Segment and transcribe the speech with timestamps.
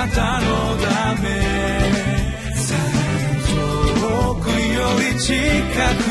[0.00, 1.28] なたのため。
[4.00, 5.34] 遠くより近
[6.04, 6.09] く。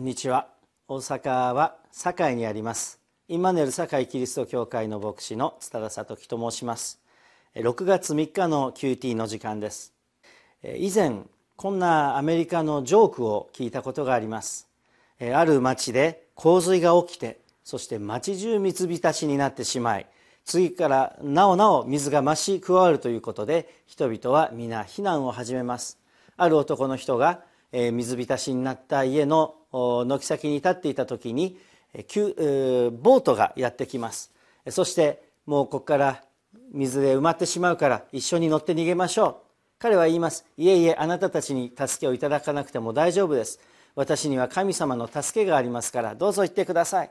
[0.00, 0.48] んにちは。
[0.88, 2.98] 大阪は堺にあります。
[3.28, 7.02] インマヌエル堺キリスト教会の牧師の津田聡樹と申します。
[7.54, 9.92] 6月3日の QT の時間です。
[10.64, 11.24] 以前
[11.54, 14.68] こんなアメリカのジョークを聞いたことがあります。
[15.20, 20.06] ある町で洪水が起きてそして町中水浸しになってしまい
[20.46, 25.98] 次からなおなお水が増し加わるということで人々は皆避難を始めます。
[26.38, 31.58] ある男の人が水浸しになった家の軒先に立っていた時に
[31.92, 34.32] ボートがやってきます。
[34.68, 36.22] そしてもうここから
[36.72, 39.50] 水で埋まってしまうから一緒に乗って逃げましょう。
[39.78, 40.44] 彼は言います。
[40.56, 43.60] いえいえあなたたちに助けをいただかなくても大丈夫です。
[43.96, 47.10] 私には神様の助けがありますからどうぞ行ってください。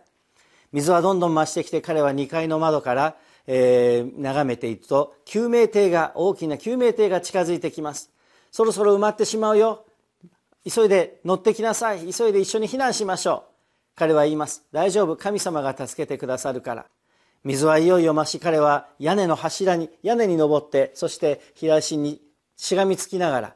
[0.71, 3.15] 水はどんどん増してきて彼は2階の窓から、
[3.47, 8.11] えー、眺めていくと救命艇が大きな救命艇が近づいてきます。
[8.51, 9.85] そろそろ埋まってしまうよ。
[10.67, 12.13] 急いで乗ってきなさい。
[12.13, 13.51] 急いで一緒に避難しましょう。
[13.95, 14.63] 彼は言います。
[14.71, 15.15] 大丈夫。
[15.15, 16.85] 神様が助けてくださるから。
[17.43, 22.21] 水はいよいよ増し彼は屋根の柱に屋根に登ってそして平足に
[22.57, 23.55] しがみつきながら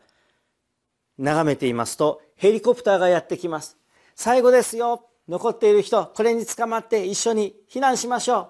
[1.18, 3.78] 眺めていますとヘリコプターがやってきます。
[4.16, 5.06] 最後ですよ。
[5.28, 8.48] 残っている人これに捕まって一緒に避難しましょう。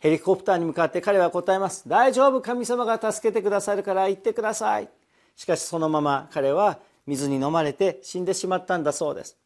[0.00, 1.88] ヘリコプターに向かって彼は答えます。
[1.88, 2.40] 大丈夫。
[2.40, 4.88] 神様が助けてくださるから行ってください。
[5.36, 9.36] しかしそのまま彼は水に飲まれて死んでしまったんだそうです。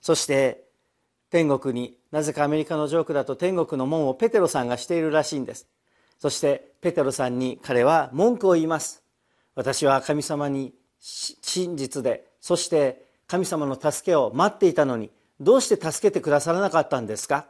[0.00, 0.64] そして
[1.30, 5.68] 天国になぜかアメリカのジョークだと天国の門をペテロさんがしているらしいんです。
[6.18, 9.02] そしてペテロさんに彼は文句を言います。
[9.54, 17.46] 私は神様に真実でそして神様の助けを待っていたのにどうして助けてくださらなかったんですか？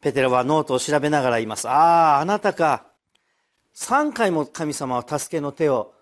[0.00, 1.68] ペテロはノートを調べながら言います。
[1.68, 2.86] あああなたか。
[3.74, 5.93] 3回も神様は助けの手を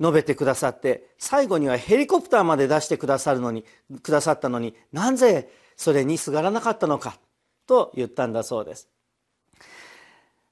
[0.00, 3.64] 述べてくださって最後にはヘリコプターまで出してくださるのに
[4.02, 7.18] くださったのになぜそれにすがらなかったのか
[7.66, 8.88] と言ったんだそうです。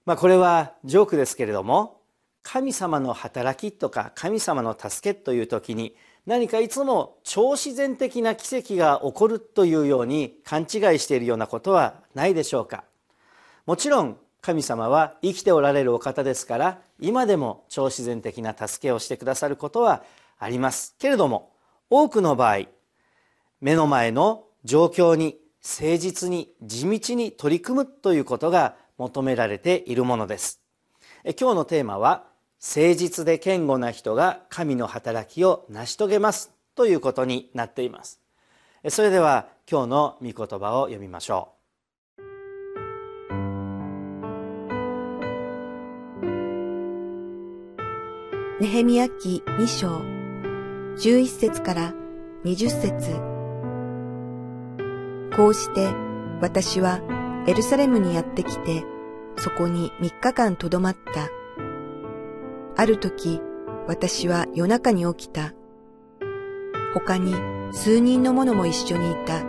[0.06, 2.00] まあ、これはジョークですけれども
[2.42, 5.94] 神様の働きとか神様の助けという時に
[6.24, 12.84] 何かいつも超自然的な奇跡が起こるというように勘違いしているようなことはないでしょうか
[13.66, 20.02] もちろん神様は生きておられるお方ですから今でも超自然的な助けをしてくださることは
[20.38, 20.94] あります。
[20.98, 21.52] けれども
[21.90, 22.66] 多くの場合
[23.60, 30.60] 目の前の状況に誠実に地道に取り組むということが求められているものです。
[31.24, 32.24] 今日のテーマは
[32.60, 38.20] 誠実で堅固な人が神の働きを成し遂げますということになっています。
[38.88, 41.57] それでは今日の御言葉を読みましょう。
[48.60, 50.00] ネヘミヤ記2章、
[50.96, 51.94] 11節から
[52.44, 53.12] 20節
[55.36, 55.86] こうして
[56.40, 57.00] 私は
[57.46, 58.82] エルサレムにやってきて、
[59.36, 61.28] そこに3日間とどまった。
[62.76, 63.40] ある時、
[63.86, 65.54] 私は夜中に起きた。
[66.94, 67.36] 他に
[67.72, 69.44] 数人の者も一緒にいた。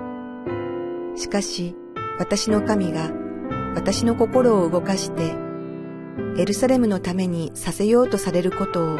[1.15, 1.75] しかし、
[2.19, 3.09] 私の神が
[3.73, 5.48] 私の心を動かして
[6.37, 8.97] エルサレムのためにさせようとされることを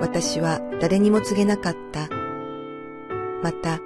[0.00, 2.08] 私は誰にも告げなかった。
[3.42, 3.80] また、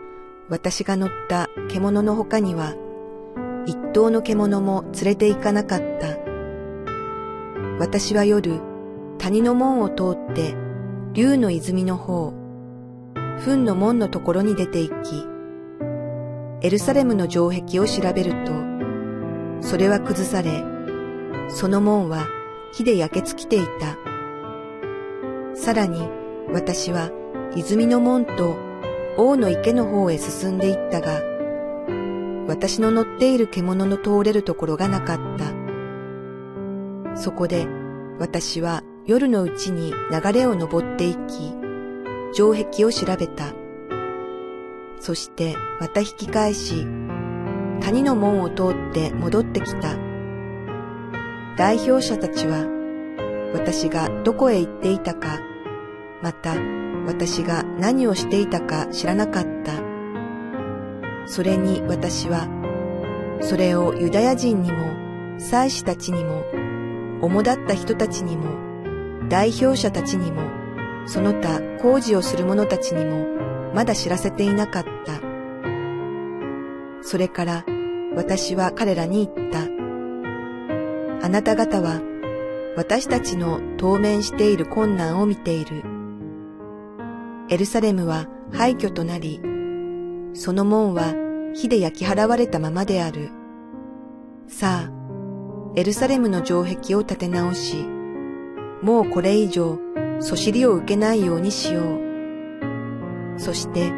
[0.48, 2.74] 私が乗った獣の他には、
[3.66, 6.16] 一頭の獣も連れて行かなかった。
[7.78, 8.60] 私は夜、
[9.18, 10.54] 谷の門を通って、
[11.12, 12.32] 竜の泉の方、
[13.44, 15.26] 糞の門のところに出て行き、
[16.62, 18.52] エルサレムの城壁を調べると、
[19.60, 20.64] それは崩され、
[21.48, 22.26] その門は
[22.76, 23.96] 火で焼け尽きていた。
[25.56, 26.06] さらに
[26.52, 27.10] 私は
[27.56, 28.54] 泉の門と
[29.16, 31.22] 王の池の方へ進んでいったが、
[32.46, 37.16] 私の乗っている獣の通れるところがなかった。
[37.18, 37.66] そこで
[38.18, 41.54] 私は夜のうちに流れを登っていき、
[42.34, 43.54] 城壁を調べた。
[45.00, 46.86] そしてまた引き返し、
[47.80, 50.05] 谷の門を通って戻ってきた。
[51.56, 52.66] 代表者たちは、
[53.54, 55.40] 私がどこへ行っていたか、
[56.22, 56.54] また
[57.06, 59.72] 私が何をしていたか知らなかった。
[61.26, 62.46] それに私は、
[63.40, 66.44] それをユダヤ人にも、祭司たちにも、
[67.22, 70.42] 主だった人たちにも、代表者たちにも、
[71.06, 73.26] その他工事をする者たちにも、
[73.74, 75.20] まだ知らせていなかった。
[77.00, 77.64] それから
[78.14, 79.75] 私は彼らに言った。
[81.26, 82.00] あなた方は
[82.76, 85.82] 私たちの当面している困難を見ている。
[87.48, 89.40] エルサレムは廃墟となり、
[90.34, 91.14] その門は
[91.52, 93.30] 火で焼き払われたままである。
[94.46, 94.92] さあ、
[95.74, 97.74] エルサレムの城壁を立て直し、
[98.80, 99.80] もうこれ以上、
[100.20, 103.40] そしりを受けないようにしよう。
[103.40, 103.92] そして、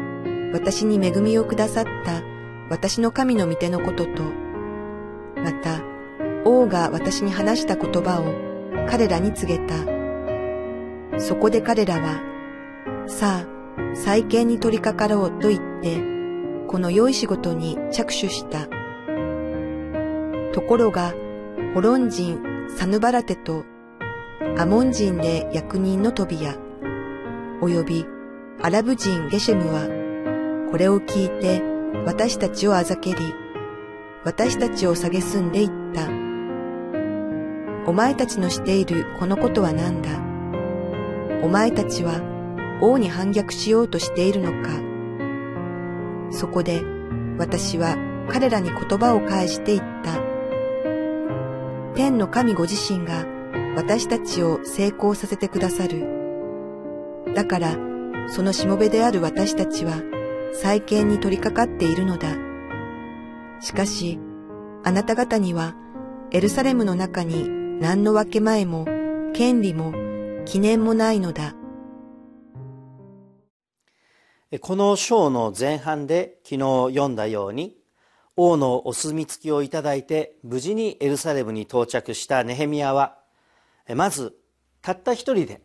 [0.51, 2.23] 私に恵みをくださった
[2.71, 4.23] 私の神の御手のことと、
[5.35, 5.78] また、
[6.49, 8.33] 王が私に話した言葉を
[8.89, 9.75] 彼らに告げた。
[11.19, 12.21] そこで彼らは、
[13.07, 15.97] さあ、再建に取り掛かろうと言って、
[16.67, 18.67] この良い仕事に着手した。
[20.53, 21.13] ところが、
[21.75, 22.39] ホロン人
[22.75, 23.63] サヌバラテと、
[24.57, 26.55] アモン人で役人のトビア、
[27.61, 28.05] および
[28.61, 29.87] アラブ人ゲシェムは、
[30.71, 31.61] これを聞いて
[32.05, 33.17] 私たちをあざけり、
[34.23, 35.78] 私たちを蔑んでいった。
[37.89, 40.11] お前たちのしているこのことは何だ？
[41.43, 42.21] お前たちは
[42.83, 44.69] 王に反逆しようとしているのか？
[46.29, 46.83] そこで
[47.39, 47.97] 私は
[48.29, 50.19] 彼らに言葉を返して言った。
[51.95, 53.25] 天の神ご自身が
[53.75, 57.25] 私たちを成功させてくださる。
[57.33, 57.75] だから、
[58.27, 60.03] そのしもべである私たちは、
[60.53, 62.35] 再建に取り掛かっているのだ。
[63.61, 64.19] しかし、
[64.83, 65.73] あなた方には
[66.29, 68.85] エルサレムの中に何の分け前も
[69.33, 69.93] 権利も
[70.43, 71.55] 記念もないのだ。
[74.59, 76.59] この章の前半で昨日
[76.93, 77.77] 読んだように
[78.35, 83.17] 王のお墨付きをいただいて無事にエルサレムに到着したネヘミヤは
[83.95, 84.35] まず
[84.81, 85.61] たった一人で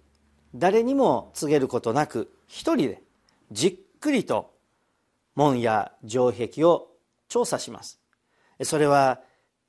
[0.55, 3.03] 誰にも告げることなく一人で
[3.51, 4.53] じっくりと
[5.35, 6.89] 門や城壁を
[7.29, 7.99] 調査します
[8.63, 9.21] それは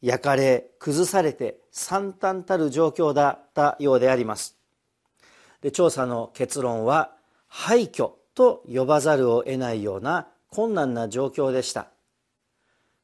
[0.01, 4.55] 焼かれ崩されて惨憺たる状況だったようであります。
[5.61, 7.11] で調査の結論は
[7.47, 11.87] 廃墟と呼ばざるを得ないような困難な状況でした。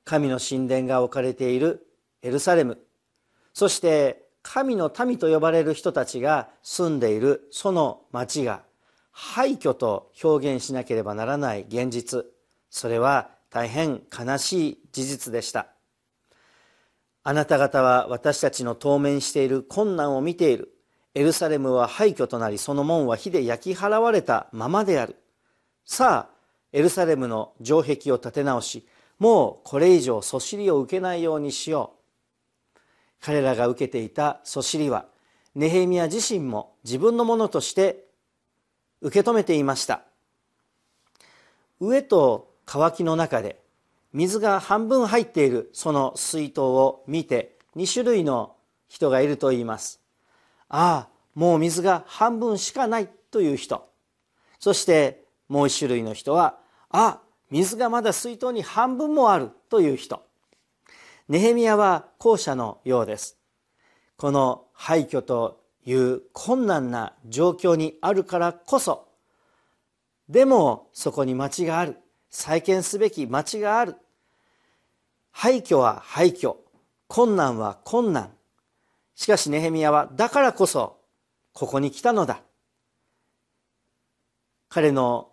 [0.06, 1.86] 神の神殿が置かれている
[2.22, 2.80] エルサレム
[3.54, 8.64] そして神の民と呼ばれる人たちが住んでいるその町が
[9.12, 12.26] 廃墟と表現しなければならない現実。
[12.70, 15.68] それは大変悲しい事実でした。
[17.24, 20.74] あなた方は私たちの当面している困難を見ている。
[21.14, 25.18] エルサレムは廃墟となりその門は火で焼き払われたままである。
[25.86, 26.36] さあ
[26.72, 28.88] エルサレムの城壁を立て直し
[29.20, 31.94] もうこれ以上そしりを受けないようにしよ
[32.76, 32.80] う。
[33.20, 35.06] 彼らが受けていたそしりは
[35.54, 38.06] ネヘミヤ自身も自分のものとして
[39.02, 40.02] 受け止めていました。
[41.80, 43.61] 飢えと乾きの中で
[44.14, 48.56] 水が半分入っているその水筒を見て2種類の
[48.88, 50.02] 人がいると言います。
[50.68, 53.88] ああもう水が半分しかないという人。
[54.60, 56.58] そしてもう一種類の人は
[56.90, 57.20] あ
[57.50, 60.22] 水がまだ水筒に半分もあるという人。
[61.30, 63.38] ネヘミヤは後者のようです。
[64.18, 69.08] この廃墟という困難な状況にあるからこそ
[70.28, 71.98] でもそこに町がある。
[72.30, 73.98] 再建すべき町がある。
[75.32, 76.56] 廃墟は廃墟。
[77.08, 78.32] 困難は困難。
[79.16, 81.02] しかしネヘミヤはだからこそ
[81.54, 82.42] ここに来たのだ。
[84.70, 85.30] 彼の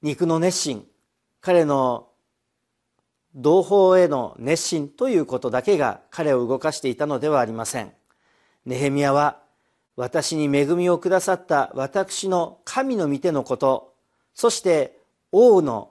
[0.00, 0.86] 肉の熱心
[1.40, 2.08] 彼の
[3.34, 7.92] 同胞への熱心ということだけが彼を動かしていたのではありません。
[8.64, 9.40] ネヘミヤは
[9.96, 13.94] 私に恵みをくださった私の神の御手のこと
[14.34, 14.98] そして
[15.32, 15.90] 王の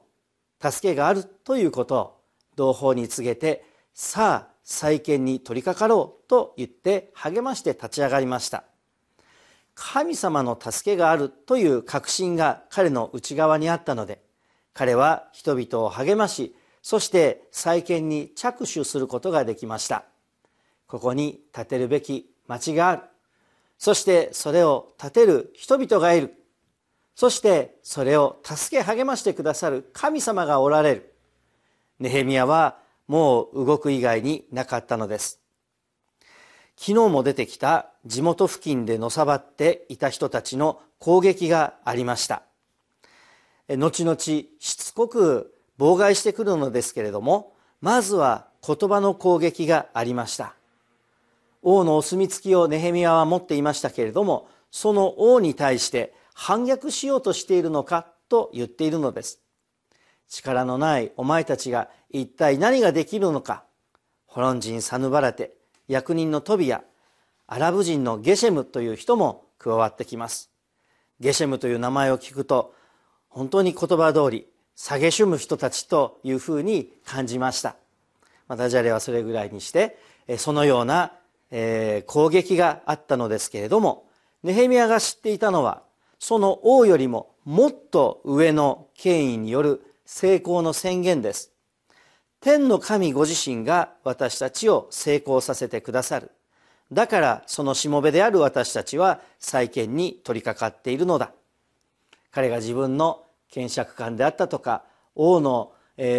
[0.62, 2.21] 助けがあるということ。
[2.62, 3.66] 同胞に告げて
[3.96, 8.66] さあ再建に取り掛かろうと言って励まして立ち上がりました。
[9.74, 14.22] 神様の助けがあるという確信が彼の内側にあったので
[14.74, 20.04] 彼は人々を励ましそして再建に着手することができました。
[20.86, 23.02] ここに建てるべき町がある。
[23.80, 26.36] そしてそれを建てる人々がいる。
[27.16, 31.11] そしてそれを助け励ましてくださる神様がおられる。
[32.02, 35.40] ネヘミヤはもう動く以外になかったのです。
[36.76, 42.42] 昨日も出てきた地元付近でのさばっていた人たちの攻撃がありました。
[43.70, 50.56] 後々しつこく妨害してくるのですけれどもまずは言葉の攻撃がありました。
[51.62, 59.41] 王のお墨付きをネヘミヤは持っていましたけれどもその王に対して反逆しようとしているのかと言っているのです。
[60.32, 63.66] 力のないお前たちが一体何ができるのか。
[64.26, 65.52] ホロン人サヌバラテ
[65.90, 66.84] 役人のトビア
[67.48, 70.50] アラブ人のゲシェムという人も加わってきます。
[71.20, 72.74] ゲシェムという名前を聞くと
[73.28, 74.48] 本当に言葉通り
[74.78, 77.76] 蔑む人たちというふうに感じました。
[78.48, 79.98] まあ、ダジャレはそれぐらいにして
[80.38, 81.12] そのような、
[81.52, 84.06] え、攻撃があったのですけれども
[84.44, 85.84] ネヘミヤが知っていたのは
[86.20, 91.54] その王よりももっと上の権威による成功の宣言です。
[92.42, 96.32] 天の神ご自身が私たちを成功させてくださる。
[96.92, 101.32] だからそのしもべである私たちは再建に取り掛かっているのだ。
[102.30, 104.84] 彼が自分の検釈官であったとか
[105.16, 105.72] 王の、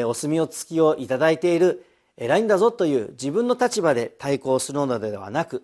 [0.07, 1.85] お墨を付きをいただいている
[2.17, 5.63] 偉いんだぞという自分の立場で対抗するのではなく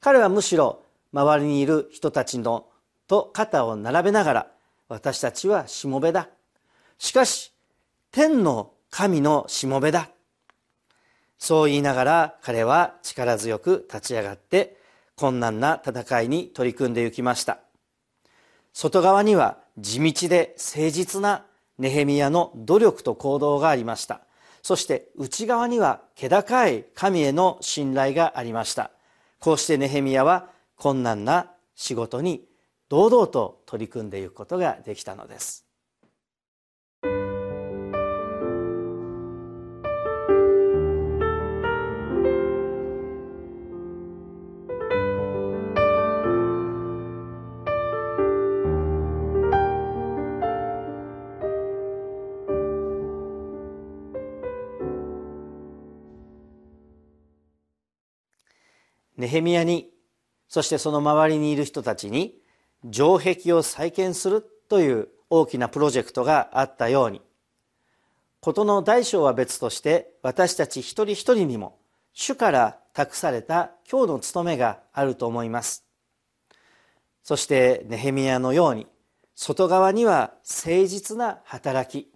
[0.00, 0.82] 彼はむしろ
[1.12, 2.66] 周りにいる人たちの
[3.06, 4.46] と肩を並べながら
[4.88, 6.28] 私たちはしもべだ。
[6.98, 7.52] しかし
[8.10, 10.08] 天の神のしもべだ。
[11.38, 14.76] そう言いながら彼は力強く立ち上がって
[15.14, 17.58] 困難な戦いに取り組んでいきました。
[18.72, 21.44] 外側には地道で誠実な
[21.78, 24.22] ネヘミヤの努力と行動がありました。
[24.62, 28.90] そして内側には気高い神への信頼がありました。
[29.38, 32.44] こうしてネヘミヤは困難な仕事に
[32.88, 35.67] 堂々と取り組んでいくことができたのです。
[59.18, 59.90] ネヘミヤに
[60.48, 62.38] そしてその周りにいる人たちに
[62.90, 67.20] 城壁を再建するという大きなプロジェクトがあったように。
[68.40, 71.76] 事の大小は別として私たち一人一人にも
[72.12, 75.84] 主から託された今日の務めがあると思います。
[77.24, 78.86] そしてネヘミヤのように
[79.34, 82.10] 外側には誠実な働き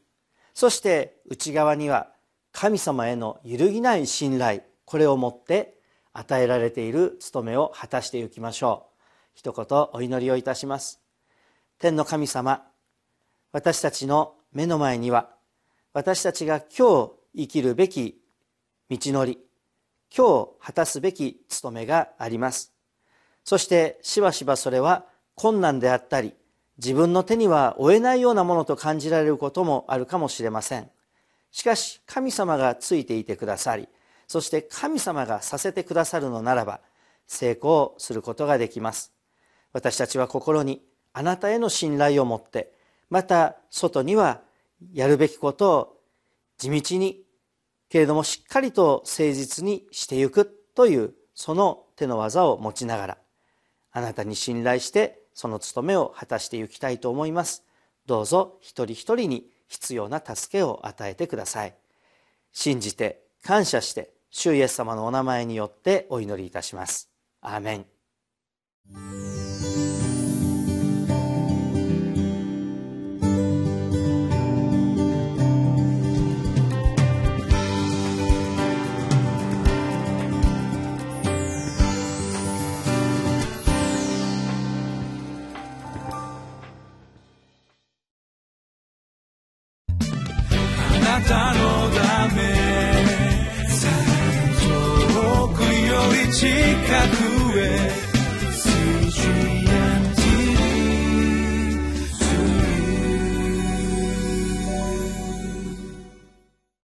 [0.55, 2.09] そして内側には
[2.53, 5.82] 神様への揺るぎない信頼これをもって
[6.13, 8.93] 与えられている務めを果たしていきましょう。
[9.35, 11.01] 一言お祈りをいたします。
[11.79, 12.65] 天の神様
[13.53, 15.31] 私たちの目の前には
[15.93, 18.21] 私たちが今日生きるべき
[18.89, 19.39] 道のり
[20.15, 22.73] 今日果たすべき務めがあります。
[23.45, 26.35] そしてしばしばそれは困難であったり
[26.79, 30.91] 自分の手には負えないようなものと感じられることもあるかもしれません。
[31.51, 33.89] しかし神様がついていてくださり
[34.33, 36.81] そして神様がさせてくださるのならば
[37.27, 39.13] 成功することができます。
[39.75, 40.81] 私たちは心に
[41.13, 42.73] あなたへの信頼を持って
[43.11, 44.41] また外には
[44.95, 46.01] やるべきことを
[46.57, 47.25] 地道に
[47.91, 53.19] けれどもしっかりと誠実にしてゆくというその手の技を持ちながら
[53.93, 57.65] あなたに信頼してその務めを果たしていきたいと思います。
[58.07, 61.75] どうぞ一人一人に必要な助けを与えてください。
[62.51, 67.11] 信じて感謝して主イエス様のお名前によってお祈りいたします。
[67.43, 69.42] アーメン。